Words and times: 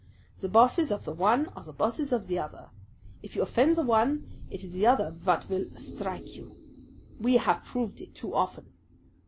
The 0.39 0.49
bosses 0.49 0.89
of 0.91 1.05
the 1.05 1.11
one 1.13 1.45
are 1.49 1.61
the 1.61 1.71
bosses 1.71 2.11
of 2.11 2.25
the 2.25 2.39
other. 2.39 2.71
If 3.21 3.35
you 3.35 3.43
offend 3.43 3.75
the 3.75 3.83
one, 3.83 4.25
it 4.49 4.63
is 4.63 4.73
the 4.73 4.87
other 4.87 5.11
vat 5.11 5.43
vill 5.43 5.69
strike 5.77 6.35
you. 6.35 6.57
We 7.19 7.35
have 7.37 7.63
proved 7.63 8.01
it 8.01 8.15
too 8.15 8.33
often." 8.33 8.73